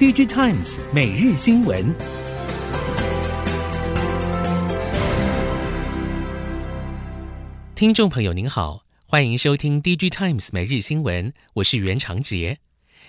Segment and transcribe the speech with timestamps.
[0.00, 1.94] DigiTimes 每日新闻，
[7.74, 12.60] 听众朋友您好，欢迎收听 DigiTimes 每日新闻，我是袁长杰，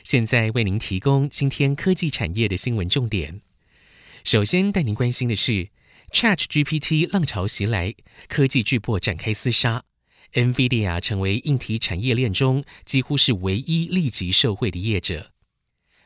[0.04, 3.40] 现在为您提供今天科技产业的新闻重点。
[4.26, 5.70] 首先带您关心的是
[6.12, 7.96] ，ChatGPT 浪潮袭来，
[8.28, 9.86] 科技巨擘展开厮杀
[10.34, 15.31] ，NVIDIA 成为硬体产业链中几乎是唯一立即受惠的业者。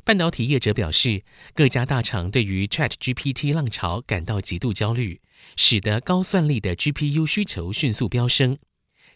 [0.06, 1.23] 半导体业者表示，
[1.55, 5.20] 各家大厂对于 ChatGPT 浪潮感到极度焦虑，
[5.58, 8.55] 使得高算力的 GPU 需求迅速飙升。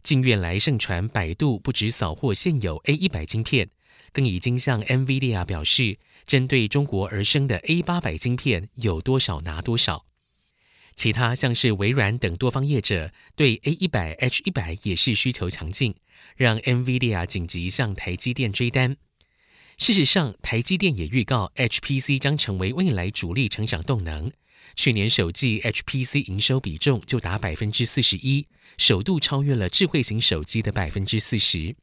[0.01, 3.69] 近月来盛传，百度不止扫货现有 A100 晶片，
[4.11, 10.07] 更已经向 NVIDIA 表示，针对中国而生的 A800 晶片有多少拿多少。
[10.95, 15.93] 其他像是微软等多方业者对 A100、H100 也是需求强劲，
[16.35, 18.97] 让 NVIDIA 紧急向台积电追单。
[19.79, 24.29] 事实上，台积电也预告，HPC 将成为未来主力成长动能。
[24.75, 28.45] 去年首季 HPC 营收比重就达百分之四十一，
[28.77, 31.77] 首度超越了智慧型手机的百分之四十。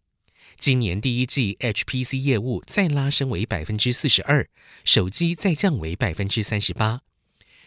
[0.58, 4.46] 今年第一季 HPC 业务再拉升为百分之四十二，
[4.84, 7.00] 手机再降为百分之三十八。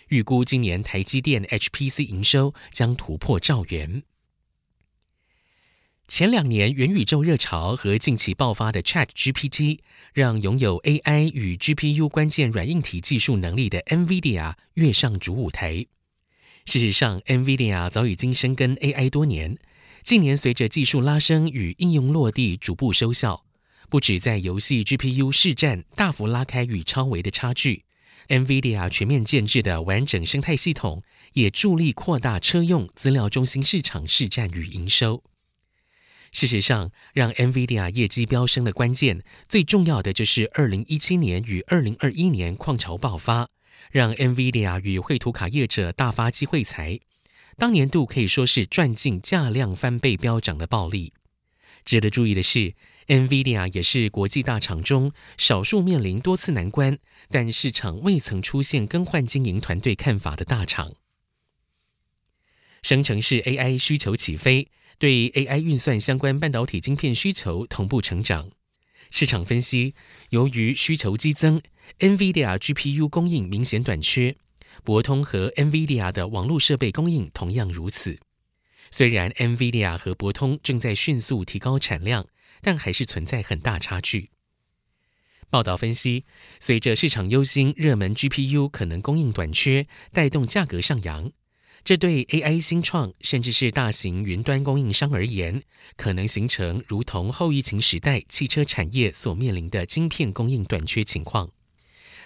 [0.09, 4.03] 预估今年台积电 HPC 营收将突破兆元。
[6.09, 9.77] 前两年元宇宙热潮和近期爆发的 ChatGPT，
[10.11, 15.85] 让拥有 AI 与 GPU 关键软硬体技术能力的 NVIDIA 跃上主舞台。
[16.65, 19.59] 事实上，NVIDIA 早已经深耕 AI 多年，
[20.03, 23.45] 近年随着技术拉升与应用落地逐步收效，
[23.87, 27.85] 不止在游戏 GPU 市占大幅拉开与超维的差距
[28.29, 35.23] ，NVIDIA 全面建制的完整生态系统也助力扩大车用资料中心市场市占与营收。
[36.31, 43.49] 事实上，让 NVIDIA 业绩飙升的关键，最重要的就是2017年与2021年矿潮爆发，
[43.91, 46.99] 让 NVIDIA 与绘图卡业者大发机会财。
[47.57, 51.13] 当年度可以说是赚进价量翻倍飙涨的暴利。
[51.83, 52.73] 值得注意的是
[53.07, 60.93] ，NVIDIA 也是国际大厂中少数面临多次难关，但市场未曾出现更换经营团队看法的大厂。
[62.83, 64.69] 生成式 AI 需求起飞。
[64.99, 68.51] 对 AI 运算相关半导体晶片需求同步成长。
[69.09, 69.95] 市场分析，
[70.29, 71.61] 由于需求激增
[71.99, 74.35] ，NVIDIA GPU 供应明显短缺，
[74.83, 78.19] 博通和 NVIDIA 的网络设备供应同样如此。
[78.91, 82.27] 虽然 NVIDIA 和博通正在迅速提高产量，
[82.61, 84.31] 但还是存在很大差距。
[85.49, 86.25] 报道分析，
[86.59, 91.31] 随着市场忧心热门 GPU 可能供应短缺，带动价格上扬。
[91.83, 95.63] 这对 AI 新创甚至是大型云端供应商而言，
[95.95, 101.49] 可能形成如同后疫情时代汽车产业所面临的晶片供应短缺情况。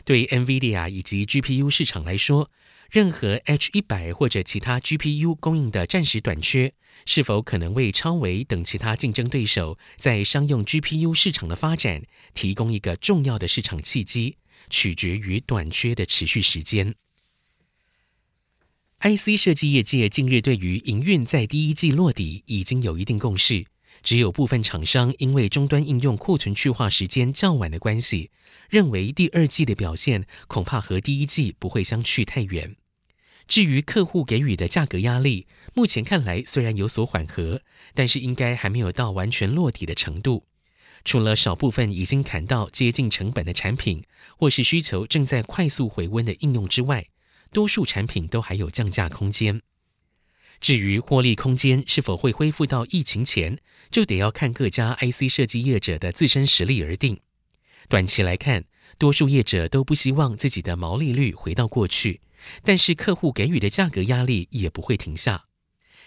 [0.04, 2.52] 对 NVIDIA 以及 GPU 市场来说，
[2.92, 6.74] 任何 H100 或者其他 GPU 供应的暂时短缺，
[7.06, 12.04] 是否可能为超维等其他竞争对手在商用 GPU 市场的发展
[12.34, 14.36] 提供一个重要的市场契机，
[14.70, 16.96] 取决于短缺的持续时间。
[19.06, 23.66] IC 设计业界近日对于营运在第一季落底已经有一定共识，
[24.02, 28.32] 只有部分厂商因为终端应用库存去化时间较晚的关系，
[28.70, 32.78] 认为第二季的表现恐怕和第一季不会相去太远。
[33.46, 37.62] 至于客户给予的价格压力，目前看来虽然有所缓和，
[37.94, 40.46] 但是应该还没有到完全落底的程度。
[41.04, 44.02] 除了少部分已经砍到接近成本的产品，
[44.38, 47.08] 或是需求正在快速回温的应用之外，
[47.54, 49.62] 多数产品都还有降价空间，
[50.60, 53.60] 至于获利空间是否会恢复到疫情前，
[53.92, 57.20] 就得要看各家 IC 设计业者的自身实力而定。
[57.88, 58.66] 短期来看，
[58.98, 62.22] 多数业者都不希望自己的毛利率回到过去，
[62.64, 65.46] 但是客户给予的价格压力也不会停下。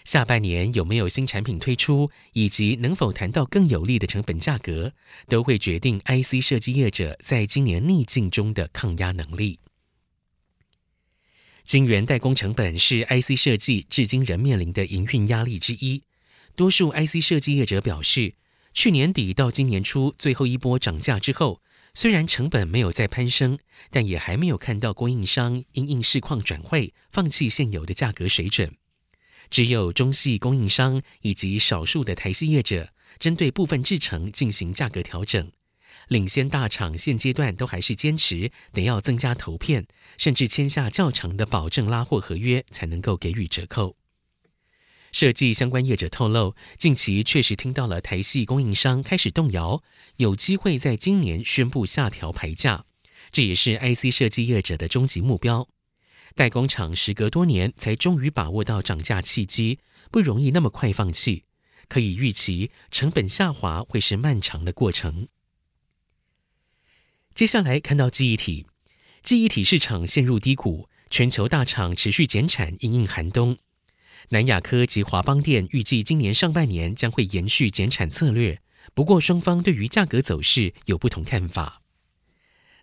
[0.03, 4.93] 下半年有没有新产品推出，以及能否谈到更有利的成本价格，
[5.27, 9.59] 都会决定 IC 设计业者在今年逆境中的抗压能力。
[11.67, 16.01] 晶圆代工成本是 IC 设计至今仍面临的营运压力之一。
[16.55, 18.35] 多数 IC 设计业者表示，
[18.73, 21.61] 去年底到今年初最后一波涨价之后，
[21.93, 23.59] 虽然成本没有再攀升，
[23.91, 28.73] 但也还没有看到供应商因应市况转汇，放弃现有的价格水准。
[29.49, 35.51] 只有中系供应商以及少数的台系业者，针对部分制程进行价格调整。
[36.07, 39.85] 领先大厂现阶段都还是坚持得要增加投片，
[40.17, 43.95] 甚至签下较长的保证拉货合约，才能够给予折扣。
[45.11, 49.81] 设计相关业者透露，近期确实听到了台系供应商开始动摇，
[50.17, 52.85] 有机会在今年宣布下调牌价，
[53.31, 55.67] 这也是 IC 设计业者的终极目标。
[56.35, 59.79] 代工厂时隔多年才终于把握到涨价契机，
[60.11, 61.45] 不容易那么快放弃。
[61.87, 65.29] 可以预期，成本下滑会是漫长的过程。
[67.37, 68.65] 接下来看到记忆体，
[69.21, 73.55] 记忆体市场陷入低谷，全球大厂持续减产，因应寒冬。
[74.29, 78.59] 南亚科及华邦电预计今年上半年将会延续减产策略，
[78.95, 81.83] 不过双方对于价格走势有不同看法。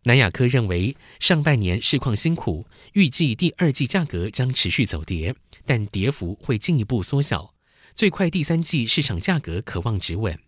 [0.05, 5.35] 南亚科认为上半年市况辛苦，预计第二季价格将持续走跌，
[5.67, 7.57] 但跌幅会进一步缩小。
[7.97, 10.39] 最快第三季市场价格可望止稳。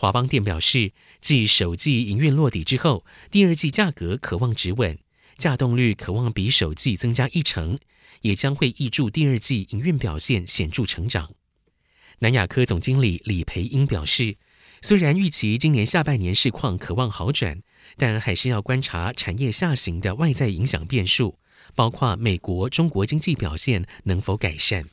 [0.00, 4.96] 华邦电表示，继首季营运落底之后，第二季价格可望止稳，
[5.36, 7.76] 价动率可望比首季增加一成，
[8.20, 11.32] 也将会挹注第二季营运表现显著成长。
[12.20, 14.36] 南亚科总经理李培英表示，
[14.80, 17.60] 虽然预期今年下半年市况可望好转，
[17.96, 21.40] 但还是要观察产业下行的外在影响变数，
[21.74, 24.88] 包括美国、中国经济表现能否改善。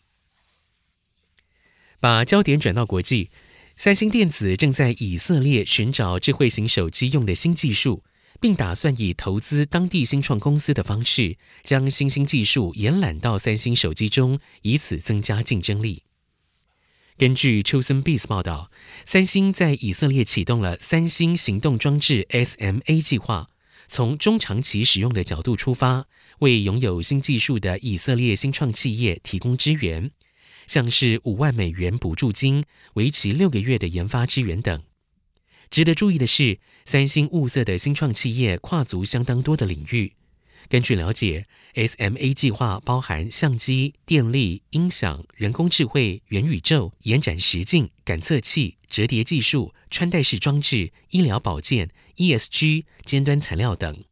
[1.99, 3.29] 把焦点转到国际，
[3.77, 8.03] 三星电子正在以色列寻找智慧型手机用的新技术，
[8.39, 16.03] 并打算以投资当地新创公司的方式，将新兴技术延揽到三星手机中，以此增加竞争力。
[17.17, 18.71] 根据 ChosenBiz 报道，
[19.05, 23.49] 三星在以色列启动了三星行动装置 SMA 计划，
[23.87, 26.07] 从中长期使用的角度出发，
[26.39, 30.11] 为拥有新技术的以色列新创企业提供支援。
[30.67, 32.63] 像是五万美元补助金、
[32.93, 34.81] 为期六个月的研发支援等。
[35.69, 40.13] 值得注意的是，三星物色的新创企业跨足相当多的领域。
[40.67, 41.45] 根据了解
[41.75, 54.03] ，SMA 计划包含相机、电力、音响、人工智慧、元宇宙、延展实境、感测器、折叠技术、穿戴式装置、医疗保健、ESG、尖端材料等。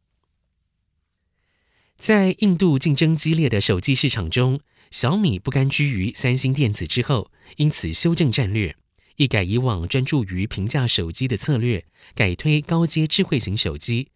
[1.98, 4.60] 在印度竞争激烈的手机市场中，
[4.90, 8.76] 小米不甘居于三星电子之后，因此修正战略，
[9.16, 14.08] 一改以往专注于平价手机的策略，改推高阶智慧型手机，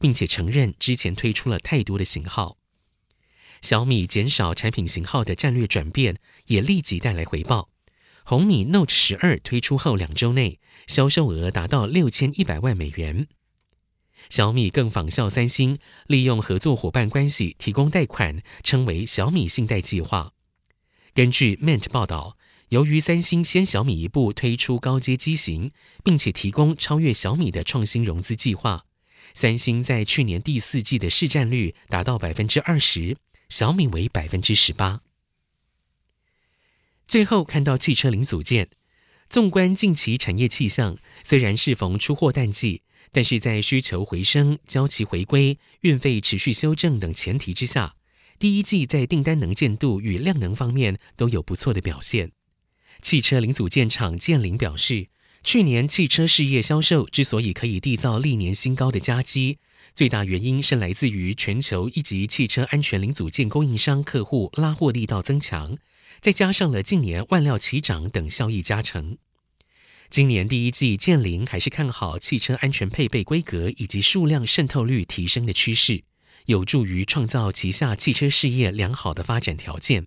[0.00, 2.58] 并且承认之前推出了太多的型号。
[3.62, 7.70] 小米减少产品型号的战略转变，也立即带来回报。
[8.24, 13.28] 红米 Note 十二推出后两周内，销售额达到六千一百万美元。
[14.28, 20.32] 小米更仿效三星，利用合作伙伴关系提供贷款，称为“小米信贷计划”。
[21.14, 22.36] 根据 Mint 报道，
[22.70, 25.70] 由于三星先小米一步推出高阶机型，
[26.02, 28.84] 并且提供超越小米的创新融资计划，
[29.32, 33.16] 三星在去年第四季的市占率达到百分之二十，
[33.48, 35.00] 小米为百分之十八。
[37.06, 38.68] 最后看到汽车零组件，
[39.28, 42.82] 纵观近期产业气象，虽然适逢出货淡季。
[43.16, 47.96] 但是在需求回升、交期回归、运费持续修正等前提之下，
[48.38, 52.32] 第一季在订单能见度与量能方面都有不错的表现。
[53.00, 55.08] 汽车零组件厂建林表示，
[55.42, 59.60] 去年汽车事业销售之所以可以缔造历年新高的佳绩，
[59.94, 65.78] 最大原因是来自于全球一级汽车安全零组件供应商客户拉货力道增强，
[66.20, 69.16] 再加上了近年万料齐涨等效益加成。
[70.08, 76.04] 今年第一季，建林还是看好汽车安全配备规格以及数量渗透率提升的趋势，
[76.46, 80.06] 有助于创造旗下汽车事业良好的发展条件。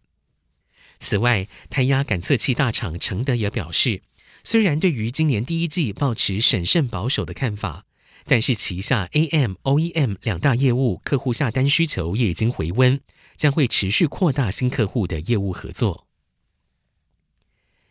[1.00, 4.02] 此外，胎压感测器大厂承德也表示，
[4.44, 7.86] 虽然对于今年第一季抱持审慎保守的看法，
[8.26, 13.00] 但是旗下 AM、OEM 两大业务客户下单需求也已经回温，
[13.38, 16.09] 将会持续扩大新客户的业务合作。